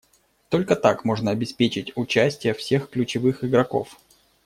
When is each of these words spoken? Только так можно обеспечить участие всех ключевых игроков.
Только 0.49 0.75
так 0.75 1.05
можно 1.05 1.29
обеспечить 1.29 1.93
участие 1.95 2.55
всех 2.55 2.89
ключевых 2.89 3.43
игроков. 3.43 3.99